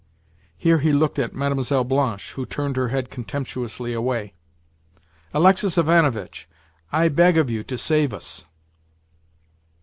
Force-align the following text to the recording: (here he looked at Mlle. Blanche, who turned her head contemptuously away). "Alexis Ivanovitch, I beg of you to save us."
(here 0.57 0.79
he 0.79 0.91
looked 0.91 1.19
at 1.19 1.35
Mlle. 1.35 1.83
Blanche, 1.83 2.31
who 2.33 2.43
turned 2.43 2.75
her 2.75 2.87
head 2.87 3.11
contemptuously 3.11 3.93
away). 3.93 4.33
"Alexis 5.31 5.77
Ivanovitch, 5.77 6.49
I 6.91 7.07
beg 7.07 7.37
of 7.37 7.51
you 7.51 7.63
to 7.65 7.77
save 7.77 8.11
us." 8.11 8.45